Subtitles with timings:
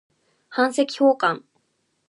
[0.49, 1.43] 版籍奉還